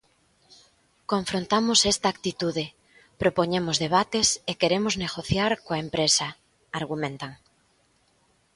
[1.11, 2.65] "Confrontamos esta actitude,
[3.21, 6.27] propoñemos debates e queremos negociar coa empresa",
[6.79, 7.31] argumentan.